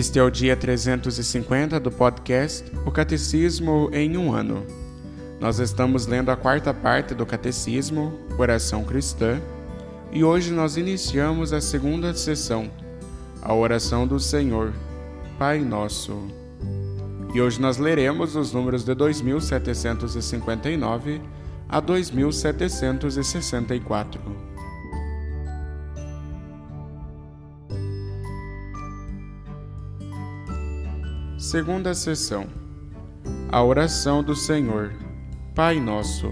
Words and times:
Este 0.00 0.18
é 0.18 0.22
o 0.22 0.30
dia 0.30 0.56
350 0.56 1.78
do 1.78 1.90
podcast 1.90 2.64
O 2.86 2.90
Catecismo 2.90 3.90
em 3.92 4.16
um 4.16 4.32
ano. 4.32 4.64
Nós 5.38 5.58
estamos 5.58 6.06
lendo 6.06 6.30
a 6.30 6.36
quarta 6.36 6.72
parte 6.72 7.14
do 7.14 7.26
Catecismo, 7.26 8.18
Oração 8.38 8.82
Cristã, 8.82 9.38
e 10.10 10.24
hoje 10.24 10.52
nós 10.52 10.78
iniciamos 10.78 11.52
a 11.52 11.60
segunda 11.60 12.14
sessão, 12.14 12.70
a 13.42 13.52
oração 13.52 14.06
do 14.06 14.18
Senhor, 14.18 14.72
Pai 15.38 15.58
Nosso. 15.58 16.16
E 17.34 17.40
hoje 17.42 17.60
nós 17.60 17.76
leremos 17.76 18.36
os 18.36 18.54
números 18.54 18.82
de 18.82 18.94
2759 18.94 21.20
a 21.68 21.78
2764. 21.78 24.49
Segunda 31.50 31.94
sessão. 31.94 32.46
A 33.48 33.60
oração 33.60 34.22
do 34.22 34.36
Senhor. 34.36 34.92
Pai 35.52 35.80
nosso. 35.80 36.30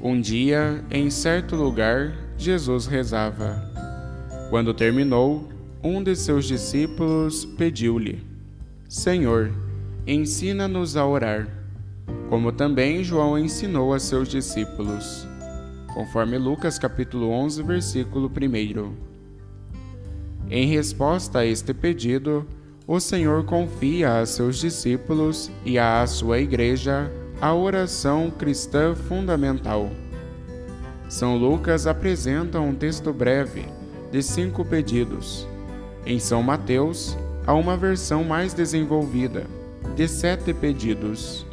Um 0.00 0.18
dia, 0.18 0.82
em 0.90 1.10
certo 1.10 1.54
lugar, 1.54 2.16
Jesus 2.38 2.86
rezava. 2.86 3.60
Quando 4.48 4.72
terminou, 4.72 5.52
um 5.84 6.02
de 6.02 6.16
seus 6.16 6.46
discípulos 6.46 7.44
pediu-lhe: 7.44 8.24
Senhor, 8.88 9.52
ensina-nos 10.06 10.96
a 10.96 11.06
orar, 11.06 11.46
como 12.30 12.50
também 12.50 13.04
João 13.04 13.38
ensinou 13.38 13.92
a 13.92 13.98
seus 13.98 14.28
discípulos. 14.28 15.28
Conforme 15.92 16.38
Lucas 16.38 16.78
capítulo 16.78 17.28
11, 17.28 17.62
versículo 17.64 18.32
1. 18.34 18.94
Em 20.50 20.66
resposta 20.68 21.40
a 21.40 21.44
este 21.44 21.74
pedido, 21.74 22.46
o 22.88 22.98
Senhor 22.98 23.44
confia 23.44 24.18
a 24.18 24.24
seus 24.24 24.56
discípulos 24.56 25.50
e 25.62 25.78
à 25.78 26.06
sua 26.06 26.38
igreja 26.38 27.12
a 27.38 27.54
oração 27.54 28.30
cristã 28.30 28.94
fundamental. 28.94 29.90
São 31.06 31.36
Lucas 31.36 31.86
apresenta 31.86 32.58
um 32.58 32.74
texto 32.74 33.12
breve 33.12 33.66
de 34.10 34.22
cinco 34.22 34.64
pedidos. 34.64 35.46
Em 36.06 36.18
São 36.18 36.42
Mateus, 36.42 37.14
há 37.46 37.52
uma 37.52 37.76
versão 37.76 38.24
mais 38.24 38.54
desenvolvida, 38.54 39.44
de 39.94 40.08
sete 40.08 40.54
pedidos. 40.54 41.44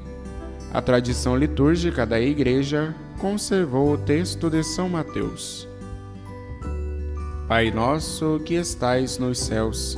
A 0.74 0.82
tradição 0.82 1.36
litúrgica 1.36 2.06
da 2.06 2.20
Igreja 2.20 2.96
conservou 3.20 3.92
o 3.92 3.98
texto 3.98 4.50
de 4.50 4.64
São 4.64 4.88
Mateus. 4.88 5.68
Pai 7.46 7.72
nosso 7.72 8.40
que 8.46 8.54
estais 8.54 9.18
nos 9.18 9.38
céus, 9.38 9.98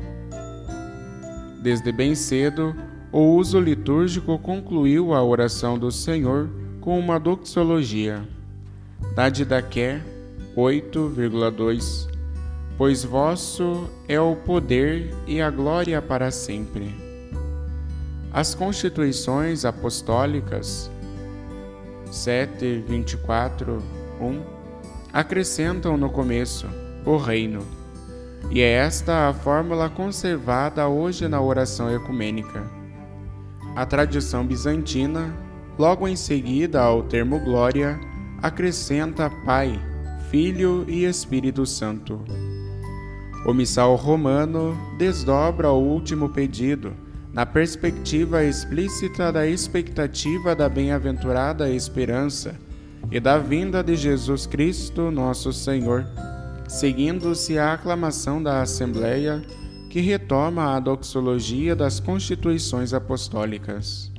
Desde 1.61 1.91
bem 1.91 2.15
cedo, 2.15 2.75
o 3.11 3.35
uso 3.35 3.59
litúrgico 3.59 4.39
concluiu 4.39 5.13
a 5.13 5.23
oração 5.23 5.77
do 5.77 5.91
Senhor 5.91 6.49
com 6.79 6.97
uma 6.97 7.19
doxologia. 7.19 8.27
Da 9.15 9.29
Didaqué 9.29 10.01
8,2 10.57 12.09
Pois 12.77 13.03
vosso 13.03 13.87
é 14.07 14.19
o 14.19 14.35
poder 14.35 15.13
e 15.27 15.39
a 15.39 15.51
glória 15.51 16.01
para 16.01 16.31
sempre. 16.31 16.95
As 18.33 18.55
constituições 18.55 19.63
apostólicas 19.63 20.89
7, 22.11 22.83
24, 22.87 23.83
1 24.19 24.41
acrescentam 25.13 25.95
no 25.95 26.09
começo 26.09 26.65
o 27.05 27.17
reino 27.17 27.80
e 28.49 28.61
é 28.61 28.69
esta 28.69 29.29
a 29.29 29.33
fórmula 29.33 29.89
conservada 29.89 30.87
hoje 30.87 31.27
na 31.27 31.41
oração 31.41 31.93
ecumênica. 31.93 32.63
A 33.75 33.85
tradição 33.85 34.45
bizantina, 34.45 35.33
logo 35.77 36.07
em 36.07 36.15
seguida 36.15 36.81
ao 36.81 37.03
termo 37.03 37.39
glória, 37.39 37.99
acrescenta 38.41 39.29
Pai, 39.45 39.79
Filho 40.29 40.85
e 40.87 41.05
Espírito 41.05 41.65
Santo. 41.65 42.19
O 43.45 43.53
missal 43.53 43.95
romano 43.95 44.77
desdobra 44.97 45.71
o 45.71 45.81
último 45.81 46.29
pedido 46.29 46.93
na 47.33 47.45
perspectiva 47.45 48.43
explícita 48.43 49.31
da 49.31 49.47
expectativa 49.47 50.53
da 50.53 50.67
bem-aventurada 50.67 51.69
esperança 51.69 52.59
e 53.09 53.19
da 53.19 53.37
vinda 53.37 53.81
de 53.81 53.95
Jesus 53.95 54.45
Cristo, 54.45 55.09
nosso 55.09 55.53
Senhor 55.53 56.05
seguindo-se 56.71 57.59
a 57.59 57.73
aclamação 57.73 58.41
da 58.41 58.61
Assembleia, 58.61 59.41
que 59.89 59.99
retoma 59.99 60.73
a 60.73 60.79
doxologia 60.79 61.75
das 61.75 61.99
Constituições 61.99 62.93
Apostólicas. 62.93 64.09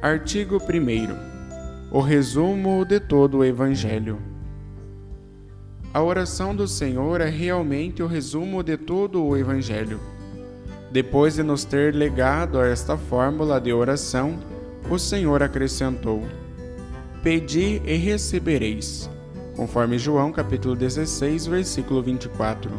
Artigo 0.00 0.56
1. 0.56 1.94
O 1.94 2.00
resumo 2.00 2.86
de 2.86 2.98
todo 2.98 3.38
o 3.38 3.44
Evangelho. 3.44 4.18
A 5.92 6.02
oração 6.02 6.56
do 6.56 6.66
Senhor 6.66 7.20
é 7.20 7.28
realmente 7.28 8.02
o 8.02 8.06
resumo 8.06 8.62
de 8.62 8.78
todo 8.78 9.22
o 9.22 9.36
Evangelho. 9.36 10.00
Depois 10.90 11.34
de 11.34 11.42
nos 11.42 11.66
ter 11.66 11.94
legado 11.94 12.62
esta 12.62 12.96
fórmula 12.96 13.60
de 13.60 13.74
oração, 13.74 14.38
o 14.88 14.98
Senhor 14.98 15.42
acrescentou: 15.42 16.22
Pedi 17.22 17.82
e 17.84 17.96
recebereis 17.96 19.10
conforme 19.56 19.98
João 19.98 20.32
capítulo 20.32 20.74
16, 20.76 21.46
versículo 21.46 22.02
24. 22.02 22.70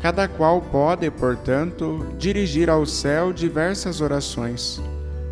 Cada 0.00 0.28
qual 0.28 0.60
pode, 0.60 1.10
portanto, 1.10 2.06
dirigir 2.18 2.70
ao 2.70 2.86
céu 2.86 3.32
diversas 3.32 4.00
orações, 4.00 4.80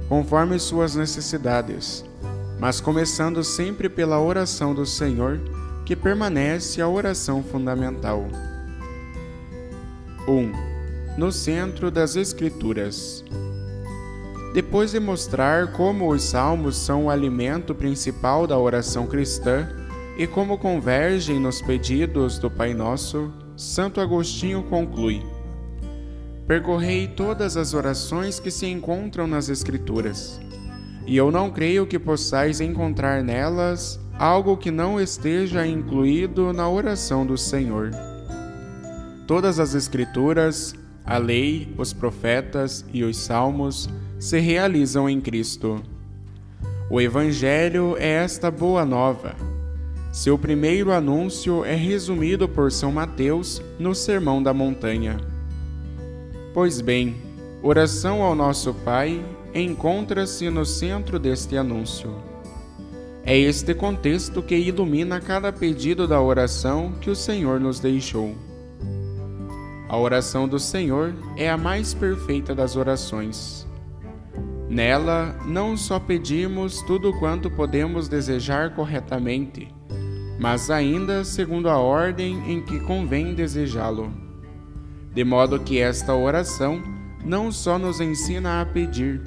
conforme 0.08 0.58
suas 0.58 0.94
necessidades, 0.94 2.04
mas 2.58 2.80
começando 2.80 3.44
sempre 3.44 3.88
pela 3.88 4.20
oração 4.20 4.74
do 4.74 4.86
Senhor, 4.86 5.40
que 5.84 5.94
permanece 5.94 6.80
a 6.80 6.88
oração 6.88 7.42
fundamental. 7.42 8.26
1. 10.26 10.32
Um, 10.32 10.52
no 11.16 11.30
centro 11.30 11.90
das 11.90 12.16
Escrituras. 12.16 13.22
Depois 14.54 14.92
de 14.92 15.00
mostrar 15.00 15.72
como 15.72 16.10
os 16.10 16.22
salmos 16.22 16.76
são 16.76 17.06
o 17.06 17.10
alimento 17.10 17.74
principal 17.74 18.46
da 18.46 18.58
oração 18.58 19.06
cristã, 19.06 19.68
e 20.16 20.26
como 20.26 20.56
convergem 20.58 21.40
nos 21.40 21.60
pedidos 21.60 22.38
do 22.38 22.50
Pai 22.50 22.72
Nosso, 22.72 23.32
Santo 23.56 24.00
Agostinho 24.00 24.62
conclui: 24.64 25.22
Percorrei 26.46 27.08
todas 27.08 27.56
as 27.56 27.74
orações 27.74 28.38
que 28.38 28.50
se 28.50 28.66
encontram 28.66 29.26
nas 29.26 29.48
Escrituras, 29.48 30.40
e 31.06 31.16
eu 31.16 31.30
não 31.30 31.50
creio 31.50 31.86
que 31.86 31.98
possais 31.98 32.60
encontrar 32.60 33.22
nelas 33.24 34.00
algo 34.18 34.56
que 34.56 34.70
não 34.70 35.00
esteja 35.00 35.66
incluído 35.66 36.52
na 36.52 36.68
oração 36.68 37.26
do 37.26 37.36
Senhor. 37.36 37.90
Todas 39.26 39.58
as 39.58 39.74
Escrituras, 39.74 40.74
a 41.04 41.18
lei, 41.18 41.74
os 41.76 41.92
profetas 41.92 42.84
e 42.92 43.02
os 43.02 43.16
salmos 43.16 43.88
se 44.18 44.38
realizam 44.38 45.08
em 45.08 45.20
Cristo. 45.20 45.82
O 46.88 47.00
Evangelho 47.00 47.96
é 47.98 48.08
esta 48.08 48.50
boa 48.50 48.84
nova. 48.84 49.53
Seu 50.14 50.38
primeiro 50.38 50.92
anúncio 50.92 51.64
é 51.64 51.74
resumido 51.74 52.48
por 52.48 52.70
São 52.70 52.92
Mateus 52.92 53.60
no 53.80 53.96
Sermão 53.96 54.40
da 54.40 54.54
Montanha. 54.54 55.16
Pois 56.54 56.80
bem, 56.80 57.16
oração 57.60 58.22
ao 58.22 58.32
nosso 58.32 58.72
Pai 58.72 59.20
encontra-se 59.52 60.48
no 60.50 60.64
centro 60.64 61.18
deste 61.18 61.56
anúncio. 61.56 62.14
É 63.24 63.36
este 63.36 63.74
contexto 63.74 64.40
que 64.40 64.54
ilumina 64.54 65.20
cada 65.20 65.52
pedido 65.52 66.06
da 66.06 66.20
oração 66.20 66.92
que 67.00 67.10
o 67.10 67.16
Senhor 67.16 67.58
nos 67.58 67.80
deixou. 67.80 68.36
A 69.88 69.98
oração 69.98 70.46
do 70.46 70.60
Senhor 70.60 71.12
é 71.36 71.50
a 71.50 71.56
mais 71.56 71.92
perfeita 71.92 72.54
das 72.54 72.76
orações. 72.76 73.66
Nela, 74.68 75.36
não 75.44 75.76
só 75.76 75.98
pedimos 75.98 76.82
tudo 76.82 77.12
quanto 77.18 77.50
podemos 77.50 78.06
desejar 78.06 78.76
corretamente, 78.76 79.73
mas 80.38 80.70
ainda 80.70 81.24
segundo 81.24 81.68
a 81.68 81.78
ordem 81.78 82.52
em 82.52 82.60
que 82.60 82.80
convém 82.80 83.34
desejá-lo 83.34 84.24
de 85.14 85.22
modo 85.22 85.60
que 85.60 85.78
esta 85.78 86.12
oração 86.12 86.82
não 87.24 87.52
só 87.52 87.78
nos 87.78 88.00
ensina 88.00 88.60
a 88.60 88.66
pedir, 88.66 89.22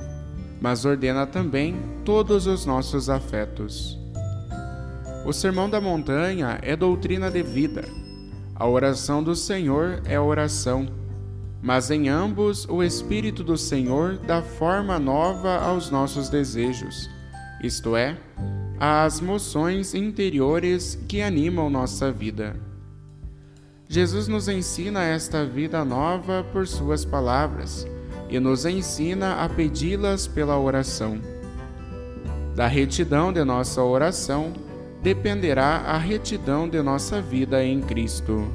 mas 0.59 0.83
ordena 0.83 1.25
também 1.25 1.77
todos 2.03 2.45
os 2.45 2.65
nossos 2.65 3.09
afetos. 3.09 3.97
O 5.25 5.31
Sermão 5.31 5.69
da 5.69 5.79
Montanha 5.79 6.59
é 6.61 6.75
doutrina 6.75 7.31
de 7.31 7.41
vida. 7.41 7.87
A 8.53 8.67
oração 8.67 9.23
do 9.23 9.33
Senhor 9.33 10.01
é 10.05 10.19
oração, 10.19 10.87
mas 11.61 11.89
em 11.89 12.09
ambos 12.09 12.65
o 12.69 12.83
Espírito 12.83 13.43
do 13.43 13.57
Senhor 13.57 14.17
dá 14.17 14.41
forma 14.41 14.99
nova 14.99 15.57
aos 15.57 15.89
nossos 15.89 16.27
desejos, 16.27 17.09
isto 17.63 17.95
é, 17.95 18.17
às 18.79 19.19
moções 19.19 19.93
interiores 19.93 20.97
que 21.07 21.21
animam 21.21 21.69
nossa 21.69 22.11
vida. 22.11 22.55
Jesus 23.89 24.27
nos 24.27 24.47
ensina 24.47 25.03
esta 25.03 25.45
vida 25.45 25.83
nova 25.85 26.45
por 26.51 26.67
Suas 26.67 27.05
palavras 27.05 27.87
e 28.29 28.39
nos 28.39 28.65
ensina 28.65 29.43
a 29.43 29.49
pedi-las 29.49 30.27
pela 30.27 30.59
oração. 30.59 31.19
Da 32.55 32.67
retidão 32.67 33.31
de 33.31 33.43
nossa 33.43 33.81
oração 33.81 34.51
dependerá 35.01 35.83
a 35.85 35.97
retidão 35.97 36.67
de 36.67 36.81
nossa 36.81 37.21
vida 37.21 37.63
em 37.63 37.79
Cristo. 37.79 38.45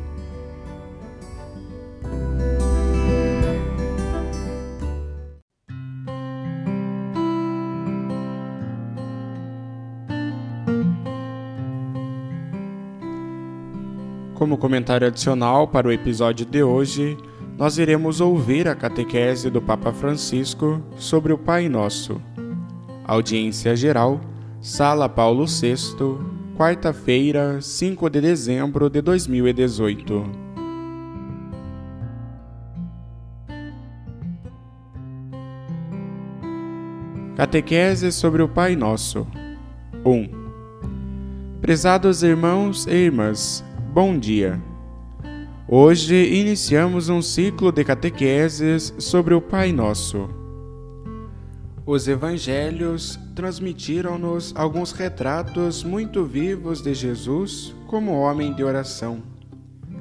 Como 14.43 14.59
comentário 14.59 15.07
adicional 15.07 15.69
para 15.69 15.87
o 15.87 15.93
episódio 15.93 16.45
de 16.45 16.65
hoje, 16.65 17.17
nós 17.57 17.79
iremos 17.79 18.21
ouvir 18.21 18.67
a 18.67 18.75
catequese 18.75 19.49
do 19.49 19.63
Papa 19.63 19.93
Francisco 19.93 20.83
sobre 20.97 21.33
o 21.33 21.39
Pai 21.39 21.69
Nosso. 21.69 22.21
Audiência 23.05 23.77
geral, 23.77 24.21
Sala 24.61 25.09
Paulo 25.09 25.47
VI, 25.47 25.77
quarta-feira, 26.57 27.61
5 27.61 28.11
de 28.11 28.21
dezembro 28.21 28.91
de 28.91 29.01
2018. 29.01 30.25
Catequese 37.37 38.11
sobre 38.11 38.43
o 38.43 38.49
Pai 38.49 38.75
Nosso. 38.75 39.25
1. 40.05 40.43
Prezados 41.61 42.25
irmãos 42.25 42.89
e 42.89 43.05
irmãs, 43.05 43.65
Bom 43.93 44.19
dia! 44.19 44.59
Hoje 45.69 46.17
iniciamos 46.17 47.11
um 47.11 47.21
ciclo 47.21 47.71
de 47.71 47.85
catequeses 47.85 48.95
sobre 48.97 49.35
o 49.35 49.41
Pai 49.43 49.71
Nosso. 49.71 50.31
Os 51.85 52.09
evangelhos 52.09 53.21
transmitiram-nos 53.35 54.55
alguns 54.57 54.93
retratos 54.93 55.85
muito 55.85 56.25
vivos 56.25 56.81
de 56.81 56.95
Jesus 56.95 57.75
como 57.87 58.19
homem 58.19 58.55
de 58.55 58.65
oração. 58.65 59.23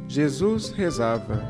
Jesus 0.08 0.72
rezava. 0.72 1.44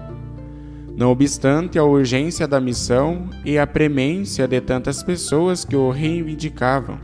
Não 0.97 1.11
obstante 1.11 1.77
a 1.77 1.83
urgência 1.83 2.47
da 2.47 2.59
missão 2.59 3.29
e 3.45 3.59
a 3.59 3.67
premência 3.67 4.47
de 4.47 4.59
tantas 4.59 5.03
pessoas 5.03 5.63
que 5.63 5.75
o 5.75 5.91
reivindicavam, 5.91 6.97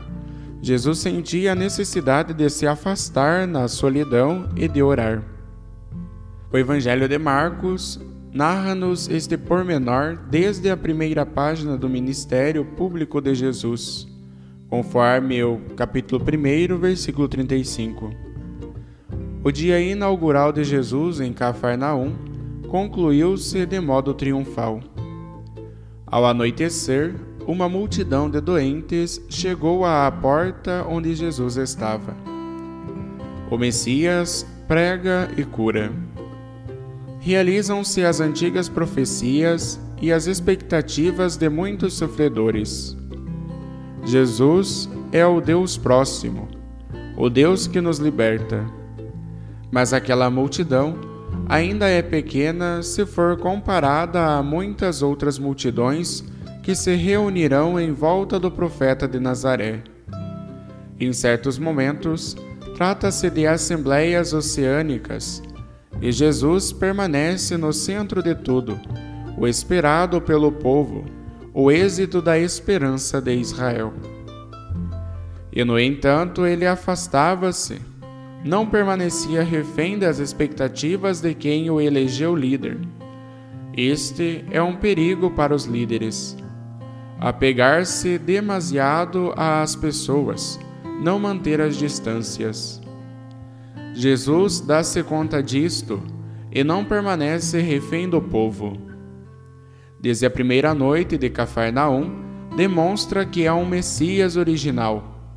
Jesus 0.60 0.98
sentia 0.98 1.52
a 1.52 1.54
necessidade 1.54 2.34
de 2.34 2.50
se 2.50 2.66
afastar 2.66 3.46
na 3.46 3.68
solidão 3.68 4.48
e 4.56 4.66
de 4.66 4.82
orar. 4.82 5.22
O 6.52 6.58
Evangelho 6.58 7.08
de 7.08 7.18
Marcos 7.18 8.00
narra-nos 8.32 9.08
este 9.08 9.36
pormenor 9.36 10.18
desde 10.30 10.70
a 10.70 10.76
primeira 10.76 11.24
página 11.24 11.76
do 11.76 11.88
ministério 11.88 12.64
público 12.64 13.20
de 13.20 13.34
Jesus, 13.34 14.08
conforme 14.68 15.42
o 15.44 15.60
capítulo 15.76 16.22
1, 16.22 16.78
versículo 16.78 17.28
35. 17.28 18.12
O 19.44 19.52
dia 19.52 19.80
inaugural 19.80 20.52
de 20.52 20.64
Jesus 20.64 21.20
em 21.20 21.32
Cafarnaum 21.32 22.12
concluiu-se 22.68 23.64
de 23.64 23.80
modo 23.80 24.12
triunfal. 24.12 24.80
Ao 26.06 26.26
anoitecer, 26.26 27.14
uma 27.48 27.66
multidão 27.66 28.28
de 28.28 28.42
doentes 28.42 29.18
chegou 29.30 29.82
à 29.82 30.12
porta 30.12 30.84
onde 30.86 31.14
Jesus 31.14 31.56
estava. 31.56 32.14
O 33.50 33.56
Messias 33.56 34.46
prega 34.68 35.30
e 35.34 35.44
cura. 35.44 35.90
Realizam-se 37.20 38.04
as 38.04 38.20
antigas 38.20 38.68
profecias 38.68 39.80
e 39.98 40.12
as 40.12 40.26
expectativas 40.26 41.38
de 41.38 41.48
muitos 41.48 41.94
sofredores. 41.94 42.94
Jesus 44.04 44.86
é 45.10 45.24
o 45.24 45.40
Deus 45.40 45.78
próximo, 45.78 46.48
o 47.16 47.30
Deus 47.30 47.66
que 47.66 47.80
nos 47.80 47.98
liberta. 47.98 48.62
Mas 49.70 49.94
aquela 49.94 50.28
multidão 50.28 50.98
ainda 51.48 51.88
é 51.88 52.02
pequena 52.02 52.82
se 52.82 53.06
for 53.06 53.38
comparada 53.38 54.36
a 54.36 54.42
muitas 54.42 55.00
outras 55.00 55.38
multidões 55.38 56.22
que 56.68 56.74
se 56.74 56.94
reunirão 56.94 57.80
em 57.80 57.94
volta 57.94 58.38
do 58.38 58.50
profeta 58.50 59.08
de 59.08 59.18
Nazaré. 59.18 59.82
Em 61.00 61.14
certos 61.14 61.58
momentos, 61.58 62.36
trata-se 62.76 63.30
de 63.30 63.46
assembleias 63.46 64.34
oceânicas, 64.34 65.42
e 65.98 66.12
Jesus 66.12 66.70
permanece 66.70 67.56
no 67.56 67.72
centro 67.72 68.22
de 68.22 68.34
tudo, 68.34 68.78
o 69.38 69.48
esperado 69.48 70.20
pelo 70.20 70.52
povo, 70.52 71.06
o 71.54 71.72
êxito 71.72 72.20
da 72.20 72.38
esperança 72.38 73.18
de 73.18 73.34
Israel. 73.34 73.94
E 75.50 75.64
no 75.64 75.80
entanto, 75.80 76.44
ele 76.44 76.66
afastava-se, 76.66 77.80
não 78.44 78.66
permanecia 78.66 79.42
refém 79.42 79.98
das 79.98 80.18
expectativas 80.18 81.22
de 81.22 81.32
quem 81.32 81.70
o 81.70 81.80
elegeu 81.80 82.36
líder. 82.36 82.76
Este 83.74 84.44
é 84.50 84.62
um 84.62 84.76
perigo 84.76 85.30
para 85.30 85.54
os 85.54 85.64
líderes 85.64 86.36
apegar-se 87.20 88.16
demasiado 88.16 89.32
às 89.36 89.74
pessoas, 89.74 90.58
não 91.02 91.18
manter 91.18 91.60
as 91.60 91.76
distâncias. 91.76 92.80
Jesus 93.92 94.60
dá-se 94.60 95.02
conta 95.02 95.42
disto 95.42 96.00
e 96.52 96.62
não 96.62 96.84
permanece 96.84 97.60
refém 97.60 98.08
do 98.08 98.22
povo. 98.22 98.78
Desde 100.00 100.26
a 100.26 100.30
primeira 100.30 100.72
noite 100.74 101.18
de 101.18 101.28
Cafarnaum, 101.28 102.08
demonstra 102.56 103.26
que 103.26 103.44
é 103.44 103.52
um 103.52 103.66
Messias 103.66 104.36
original. 104.36 105.36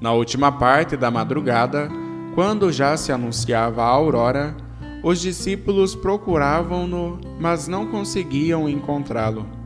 Na 0.00 0.12
última 0.12 0.52
parte 0.52 0.96
da 0.96 1.10
madrugada, 1.10 1.90
quando 2.34 2.72
já 2.72 2.96
se 2.96 3.10
anunciava 3.10 3.82
a 3.82 3.88
aurora, 3.88 4.56
os 5.02 5.20
discípulos 5.20 5.96
procuravam-no, 5.96 7.18
mas 7.40 7.66
não 7.66 7.86
conseguiam 7.86 8.68
encontrá-lo. 8.68 9.59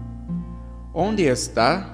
Onde 0.96 1.24
está? 1.24 1.92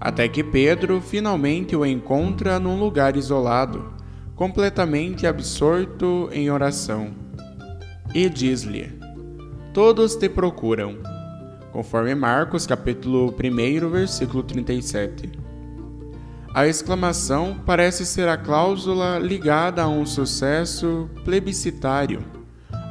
Até 0.00 0.26
que 0.28 0.42
Pedro 0.42 1.02
finalmente 1.02 1.76
o 1.76 1.84
encontra 1.84 2.58
num 2.58 2.80
lugar 2.80 3.16
isolado, 3.16 3.92
completamente 4.34 5.26
absorto 5.26 6.30
em 6.32 6.50
oração. 6.50 7.10
e 8.14 8.30
diz-lhe: 8.30 8.98
Todos 9.74 10.16
te 10.16 10.26
procuram. 10.26 10.96
Conforme 11.70 12.14
Marcos, 12.14 12.66
capítulo 12.66 13.34
1, 13.38 13.90
versículo 13.90 14.42
37. 14.42 15.30
A 16.54 16.66
exclamação 16.66 17.58
parece 17.66 18.06
ser 18.06 18.26
a 18.26 18.38
cláusula 18.38 19.18
ligada 19.18 19.82
a 19.82 19.88
um 19.88 20.06
sucesso 20.06 21.10
plebiscitário, 21.26 22.24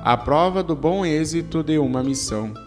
a 0.03 0.15
prova 0.15 0.61
do 0.61 0.75
bom 0.75 1.03
êxito 1.03 1.63
de 1.63 1.79
uma 1.79 2.03
missão. 2.03 2.64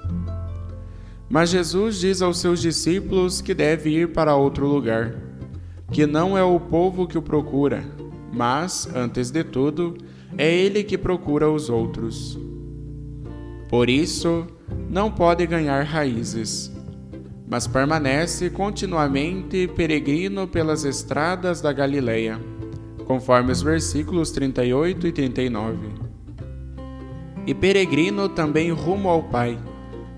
Mas 1.29 1.51
Jesus 1.51 2.01
diz 2.01 2.23
aos 2.23 2.39
seus 2.39 2.61
discípulos 2.61 3.41
que 3.41 3.53
deve 3.53 3.91
ir 3.91 4.13
para 4.13 4.35
outro 4.35 4.67
lugar, 4.67 5.15
que 5.93 6.07
não 6.07 6.39
é 6.39 6.43
o 6.43 6.59
povo 6.59 7.07
que 7.07 7.19
o 7.19 7.23
procura, 7.23 7.85
mas, 8.33 8.89
antes 8.95 9.31
de 9.31 9.45
tudo, 9.45 9.97
é 10.37 10.51
ele 10.51 10.83
que 10.83 10.97
procura 10.97 11.51
os 11.51 11.69
outros. 11.69 12.39
Por 13.69 13.91
isso, 13.91 14.47
não 14.89 15.11
pode 15.11 15.47
ganhar 15.47 15.83
raízes, 15.83 16.73
mas 17.47 17.67
permanece 17.67 18.49
continuamente 18.49 19.69
peregrino 19.69 20.47
pelas 20.47 20.85
estradas 20.85 21.61
da 21.61 21.73
Galileia, 21.73 22.41
conforme 23.05 23.53
os 23.53 23.61
versículos 23.61 24.31
38 24.31 25.07
e 25.07 25.13
39. 25.13 25.79
E 27.47 27.55
peregrino 27.55 28.29
também 28.29 28.71
rumo 28.71 29.09
ao 29.09 29.23
Pai, 29.23 29.59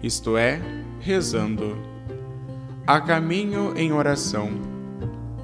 isto 0.02 0.36
é, 0.36 0.60
rezando. 1.00 1.78
A 2.86 3.00
caminho 3.00 3.72
em 3.74 3.90
oração. 3.90 4.50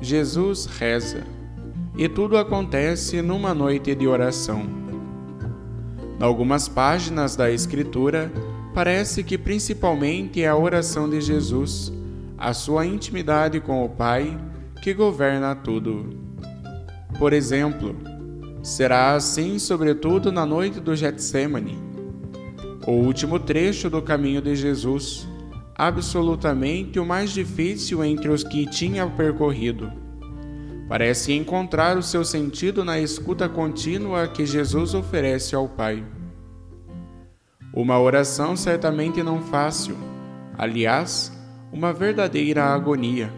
Jesus 0.02 0.66
reza, 0.66 1.24
e 1.96 2.08
tudo 2.08 2.36
acontece 2.36 3.22
numa 3.22 3.54
noite 3.54 3.94
de 3.94 4.06
oração. 4.06 4.66
Em 6.20 6.22
algumas 6.22 6.68
páginas 6.68 7.34
da 7.34 7.50
Escritura, 7.50 8.30
parece 8.74 9.24
que 9.24 9.38
principalmente 9.38 10.42
é 10.42 10.48
a 10.48 10.56
oração 10.56 11.08
de 11.08 11.22
Jesus, 11.22 11.90
a 12.36 12.52
sua 12.52 12.84
intimidade 12.84 13.58
com 13.58 13.82
o 13.82 13.88
Pai, 13.88 14.38
que 14.82 14.92
governa 14.92 15.54
tudo. 15.54 16.10
Por 17.18 17.32
exemplo, 17.32 17.96
será 18.62 19.14
assim 19.14 19.58
sobretudo 19.58 20.30
na 20.30 20.44
noite 20.44 20.80
do 20.80 20.94
Getsemane, 20.94 21.78
o 22.86 22.92
último 22.92 23.38
trecho 23.38 23.88
do 23.88 24.02
caminho 24.02 24.42
de 24.42 24.54
Jesus 24.54 25.26
absolutamente 25.76 26.98
o 26.98 27.04
mais 27.04 27.30
difícil 27.30 28.02
entre 28.02 28.28
os 28.28 28.42
que 28.42 28.64
tinha 28.66 29.06
percorrido. 29.06 29.92
Parece 30.88 31.32
encontrar 31.32 31.98
o 31.98 32.02
seu 32.02 32.24
sentido 32.24 32.84
na 32.84 32.98
escuta 32.98 33.48
contínua 33.48 34.26
que 34.28 34.46
Jesus 34.46 34.94
oferece 34.94 35.54
ao 35.54 35.68
Pai. 35.68 36.02
Uma 37.74 37.98
oração 37.98 38.56
certamente 38.56 39.22
não 39.22 39.42
fácil, 39.42 39.96
aliás, 40.56 41.30
uma 41.70 41.92
verdadeira 41.92 42.64
agonia, 42.64 43.30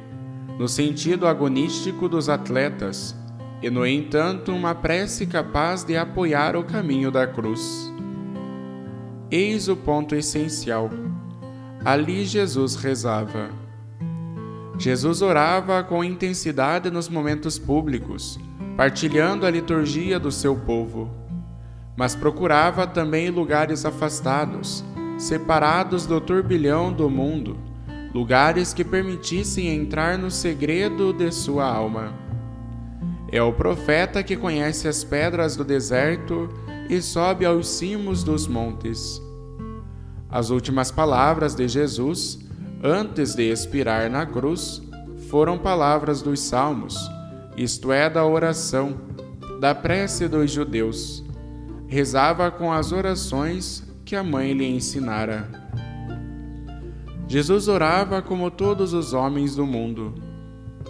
no 0.59 0.69
sentido 0.69 1.27
agonístico 1.27 2.09
dos 2.09 2.29
atletas, 2.29 3.17
e 3.61 3.69
no 3.69 3.85
entanto 3.85 4.53
uma 4.53 4.75
prece 4.75 5.27
capaz 5.27 5.83
de 5.83 5.97
apoiar 5.97 6.55
o 6.55 6.63
caminho 6.63 7.11
da 7.11 7.27
cruz. 7.27 7.93
Eis 9.31 9.69
o 9.69 9.77
ponto 9.77 10.15
essencial 10.15 10.89
Ali 11.85 12.25
Jesus 12.25 12.75
rezava. 12.75 13.51
Jesus 14.77 15.23
orava 15.23 15.83
com 15.83 16.03
intensidade 16.03 16.91
nos 16.91 17.09
momentos 17.09 17.59
públicos, 17.59 18.39
partilhando 18.77 19.47
a 19.47 19.51
liturgia 19.51 20.19
do 20.19 20.31
seu 20.31 20.57
povo, 20.57 21.11
mas 21.97 22.15
procurava 22.15 22.87
também 22.87 23.31
lugares 23.31 23.85
afastados, 23.85 24.85
separados 25.17 26.05
do 26.05 26.21
turbilhão 26.21 26.93
do 26.93 27.09
mundo, 27.09 27.57
lugares 28.13 28.75
que 28.75 28.85
permitissem 28.85 29.69
entrar 29.69 30.19
no 30.19 30.31
segredo 30.31 31.13
de 31.13 31.31
sua 31.31 31.65
alma. 31.65 32.13
É 33.31 33.43
o 33.43 33.53
profeta 33.53 34.23
que 34.23 34.37
conhece 34.37 34.89
as 34.89 35.05
pedras 35.05 35.57
do 35.57 35.65
deserto 35.65 36.49
e 36.89 37.01
sobe 37.01 37.45
aos 37.45 37.69
cimos 37.69 38.25
dos 38.25 38.49
montes. 38.49 39.21
As 40.31 40.51
últimas 40.51 40.91
palavras 40.91 41.55
de 41.55 41.67
Jesus, 41.67 42.39
antes 42.85 43.35
de 43.35 43.51
expirar 43.51 44.11
na 44.11 44.27
cruz, 44.27 44.83
foram 45.31 45.59
palavras 45.59 46.21
dos 46.21 46.41
Salmos, 46.41 46.97
isto 47.57 47.91
é, 47.91 48.11
da 48.11 48.27
oração, 48.27 48.95
da 49.59 49.75
prece 49.75 50.29
dos 50.29 50.51
judeus. 50.51 51.25
Rezava 51.87 52.51
com 52.51 52.71
as 52.71 52.93
orações 52.93 53.83
que 54.05 54.15
a 54.15 54.23
mãe 54.23 54.53
lhe 54.53 54.67
ensinara. 54.67 55.49
Jesus 57.27 57.67
orava 57.67 58.21
como 58.21 58.51
todos 58.51 58.93
os 58.93 59.15
homens 59.15 59.57
do 59.57 59.67
mundo, 59.67 60.15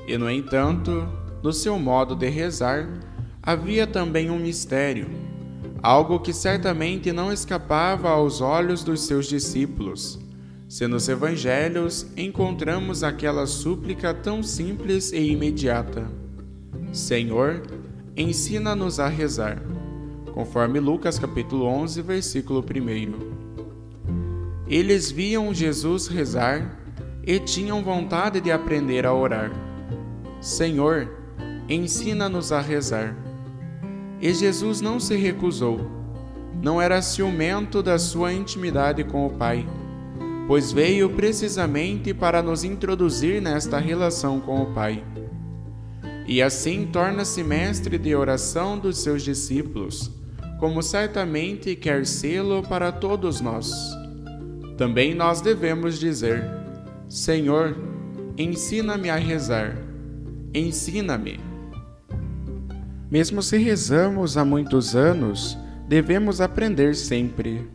e, 0.07 0.18
no 0.18 0.28
entanto, 0.28 1.09
no 1.42 1.52
seu 1.52 1.78
modo 1.78 2.16
de 2.16 2.28
rezar, 2.28 2.88
havia 3.40 3.87
também 3.87 4.30
um 4.30 4.38
mistério 4.38 5.09
algo 5.82 6.20
que 6.20 6.32
certamente 6.32 7.12
não 7.12 7.32
escapava 7.32 8.08
aos 8.10 8.40
olhos 8.40 8.82
dos 8.82 9.02
seus 9.02 9.26
discípulos. 9.26 10.18
Se 10.68 10.86
nos 10.86 11.08
evangelhos 11.08 12.06
encontramos 12.16 13.02
aquela 13.02 13.46
súplica 13.46 14.12
tão 14.12 14.42
simples 14.42 15.12
e 15.12 15.30
imediata: 15.30 16.10
Senhor, 16.92 17.62
ensina-nos 18.16 19.00
a 19.00 19.08
rezar, 19.08 19.62
conforme 20.34 20.78
Lucas 20.78 21.18
capítulo 21.18 21.64
11, 21.64 22.02
versículo 22.02 22.60
1. 22.60 23.38
Eles 24.68 25.10
viam 25.10 25.54
Jesus 25.54 26.06
rezar 26.06 26.78
e 27.24 27.38
tinham 27.38 27.82
vontade 27.82 28.40
de 28.40 28.52
aprender 28.52 29.06
a 29.06 29.14
orar. 29.14 29.50
Senhor, 30.40 31.08
ensina-nos 31.68 32.52
a 32.52 32.60
rezar. 32.60 33.16
E 34.20 34.32
Jesus 34.34 34.80
não 34.80 34.98
se 34.98 35.16
recusou. 35.16 35.98
Não 36.60 36.82
era 36.82 37.00
ciumento 37.00 37.82
da 37.82 37.98
sua 37.98 38.32
intimidade 38.32 39.04
com 39.04 39.26
o 39.26 39.30
Pai, 39.30 39.66
pois 40.48 40.72
veio 40.72 41.08
precisamente 41.10 42.12
para 42.12 42.42
nos 42.42 42.64
introduzir 42.64 43.40
nesta 43.40 43.78
relação 43.78 44.40
com 44.40 44.62
o 44.62 44.75
Pai. 44.75 45.04
E 46.26 46.42
assim 46.42 46.87
torna-se 46.92 47.44
mestre 47.44 47.96
de 47.96 48.14
oração 48.14 48.76
dos 48.76 48.98
seus 48.98 49.22
discípulos, 49.22 50.10
como 50.58 50.82
certamente 50.82 51.76
quer 51.76 52.04
sê-lo 52.04 52.62
para 52.62 52.90
todos 52.90 53.40
nós. 53.40 53.72
Também 54.76 55.14
nós 55.14 55.40
devemos 55.40 55.98
dizer: 55.98 56.44
Senhor, 57.08 57.76
ensina-me 58.37 59.08
a 59.08 59.16
rezar. 59.16 59.76
Ensina-me. 60.52 61.47
Mesmo 63.10 63.42
se 63.42 63.56
rezamos 63.56 64.36
há 64.36 64.44
muitos 64.44 64.94
anos, 64.94 65.56
devemos 65.88 66.42
aprender 66.42 66.94
sempre. 66.94 67.66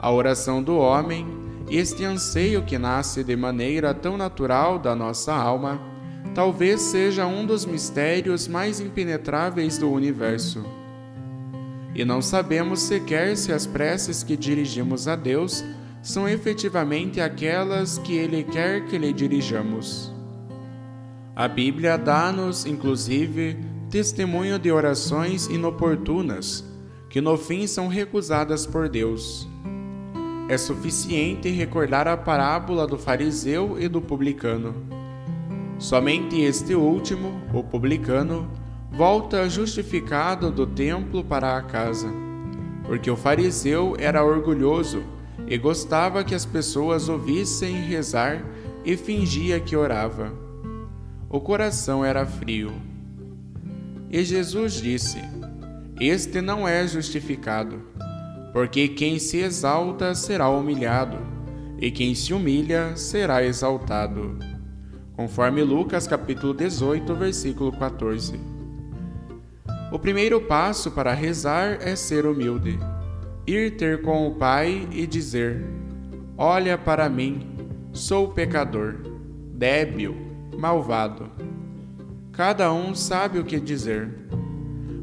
A 0.00 0.12
oração 0.12 0.62
do 0.62 0.76
homem, 0.76 1.26
este 1.68 2.04
anseio 2.04 2.62
que 2.62 2.78
nasce 2.78 3.24
de 3.24 3.34
maneira 3.34 3.92
tão 3.92 4.16
natural 4.16 4.78
da 4.78 4.94
nossa 4.94 5.34
alma, 5.34 5.80
talvez 6.36 6.80
seja 6.82 7.26
um 7.26 7.44
dos 7.44 7.66
mistérios 7.66 8.46
mais 8.46 8.78
impenetráveis 8.78 9.76
do 9.76 9.90
universo. 9.90 10.64
E 11.92 12.04
não 12.04 12.22
sabemos 12.22 12.82
sequer 12.82 13.36
se 13.36 13.52
as 13.52 13.66
preces 13.66 14.22
que 14.22 14.36
dirigimos 14.36 15.08
a 15.08 15.16
Deus 15.16 15.64
são 16.00 16.28
efetivamente 16.28 17.20
aquelas 17.20 17.98
que 17.98 18.16
Ele 18.16 18.44
quer 18.44 18.84
que 18.86 18.98
lhe 18.98 19.12
dirijamos. 19.12 20.12
A 21.34 21.48
Bíblia 21.48 21.96
dá-nos, 21.96 22.64
inclusive, 22.66 23.73
testemunho 23.94 24.58
de 24.58 24.72
orações 24.72 25.46
inoportunas, 25.46 26.64
que 27.08 27.20
no 27.20 27.38
fim 27.38 27.64
são 27.64 27.86
recusadas 27.86 28.66
por 28.66 28.88
Deus. 28.88 29.48
É 30.48 30.58
suficiente 30.58 31.48
recordar 31.48 32.08
a 32.08 32.16
parábola 32.16 32.88
do 32.88 32.98
fariseu 32.98 33.76
e 33.78 33.86
do 33.86 34.02
publicano. 34.02 34.74
Somente 35.78 36.40
este 36.40 36.74
último, 36.74 37.40
o 37.52 37.62
publicano, 37.62 38.50
volta 38.90 39.48
justificado 39.48 40.50
do 40.50 40.66
templo 40.66 41.22
para 41.22 41.56
a 41.56 41.62
casa, 41.62 42.12
porque 42.84 43.08
o 43.08 43.16
fariseu 43.16 43.94
era 43.96 44.24
orgulhoso 44.24 45.04
e 45.46 45.56
gostava 45.56 46.24
que 46.24 46.34
as 46.34 46.44
pessoas 46.44 47.08
ouvissem 47.08 47.76
rezar 47.76 48.44
e 48.84 48.96
fingia 48.96 49.60
que 49.60 49.76
orava. 49.76 50.32
O 51.30 51.40
coração 51.40 52.04
era 52.04 52.26
frio. 52.26 52.72
E 54.14 54.24
Jesus 54.24 54.74
disse: 54.74 55.18
Este 55.98 56.40
não 56.40 56.68
é 56.68 56.86
justificado, 56.86 57.82
porque 58.52 58.86
quem 58.86 59.18
se 59.18 59.38
exalta 59.38 60.14
será 60.14 60.48
humilhado, 60.48 61.18
e 61.80 61.90
quem 61.90 62.14
se 62.14 62.32
humilha 62.32 62.96
será 62.96 63.44
exaltado. 63.44 64.38
Conforme 65.16 65.64
Lucas 65.64 66.06
capítulo 66.06 66.54
18, 66.54 67.12
versículo 67.16 67.72
14. 67.72 68.38
O 69.90 69.98
primeiro 69.98 70.40
passo 70.42 70.92
para 70.92 71.12
rezar 71.12 71.78
é 71.80 71.96
ser 71.96 72.24
humilde. 72.24 72.78
ir 73.44 73.76
ter 73.76 74.00
com 74.00 74.28
o 74.28 74.36
Pai 74.36 74.86
e 74.92 75.08
dizer: 75.08 75.60
Olha 76.38 76.78
para 76.78 77.08
mim, 77.08 77.48
sou 77.92 78.28
pecador, 78.28 78.94
débil, 79.52 80.14
malvado. 80.56 81.28
Cada 82.36 82.72
um 82.72 82.96
sabe 82.96 83.38
o 83.38 83.44
que 83.44 83.60
dizer, 83.60 84.08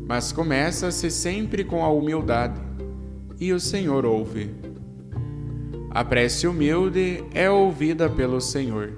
mas 0.06 0.34
começa-se 0.34 1.10
sempre 1.10 1.64
com 1.64 1.82
a 1.86 1.90
humildade, 1.90 2.60
e 3.40 3.54
o 3.54 3.60
Senhor 3.60 4.06
ouve. 4.06 4.54
A 5.90 6.04
prece 6.04 6.46
humilde 6.46 7.24
é 7.34 7.50
ouvida 7.50 8.10
pelo 8.10 8.42
Senhor. 8.42 8.92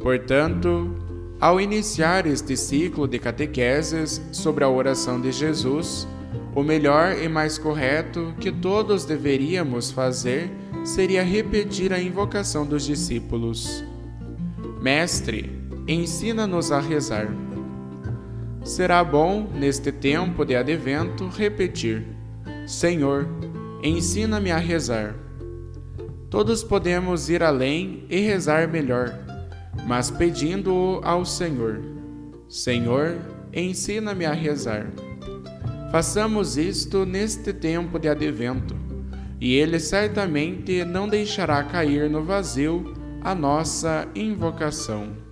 Portanto, 0.00 0.92
ao 1.40 1.60
iniciar 1.60 2.26
este 2.26 2.56
ciclo 2.56 3.06
de 3.06 3.20
catequeses 3.20 4.20
sobre 4.32 4.64
a 4.64 4.68
oração 4.68 5.20
de 5.20 5.30
Jesus, 5.30 6.06
o 6.52 6.64
melhor 6.64 7.16
e 7.16 7.28
mais 7.28 7.58
correto 7.58 8.34
que 8.40 8.50
todos 8.50 9.04
deveríamos 9.04 9.92
fazer 9.92 10.50
seria 10.84 11.22
repetir 11.22 11.92
a 11.92 12.02
invocação 12.02 12.66
dos 12.66 12.84
discípulos. 12.84 13.84
Mestre, 14.80 15.61
ensina-nos 15.86 16.70
a 16.70 16.80
rezar. 16.80 17.28
Será 18.64 19.02
bom, 19.02 19.48
neste 19.54 19.90
tempo 19.90 20.44
de 20.44 20.54
advento, 20.54 21.28
repetir: 21.28 22.06
Senhor, 22.66 23.26
ensina-me 23.82 24.50
a 24.50 24.58
rezar. 24.58 25.14
Todos 26.30 26.62
podemos 26.62 27.28
ir 27.28 27.42
além 27.42 28.06
e 28.08 28.20
rezar 28.20 28.68
melhor, 28.68 29.12
mas 29.86 30.10
pedindo-o 30.10 31.00
ao 31.02 31.24
Senhor: 31.24 31.80
Senhor, 32.48 33.16
ensina-me 33.52 34.24
a 34.24 34.32
rezar. 34.32 34.86
Façamos 35.90 36.56
isto 36.56 37.04
neste 37.04 37.52
tempo 37.52 37.98
de 37.98 38.08
advento, 38.08 38.76
e 39.40 39.54
ele 39.54 39.78
certamente 39.80 40.84
não 40.84 41.08
deixará 41.08 41.64
cair 41.64 42.08
no 42.08 42.22
vazio 42.22 42.94
a 43.20 43.34
nossa 43.34 44.08
invocação. 44.14 45.31